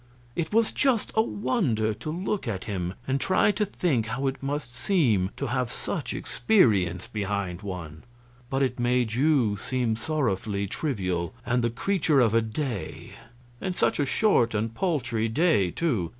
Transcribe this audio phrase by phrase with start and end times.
[0.35, 4.41] It was just a wonder to look at him and try to think how it
[4.41, 8.03] must seem to have such experience behind one.
[8.49, 13.11] But it made you seem sorrowfully trivial, and the creature of a day,
[13.61, 16.09] and such a short and paltry day, too.